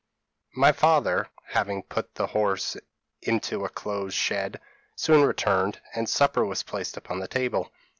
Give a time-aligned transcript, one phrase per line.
[0.55, 2.75] p> "My father, having put the horse
[3.21, 4.59] into a close shed,
[4.95, 7.71] soon returned, and supper was placed upon the table.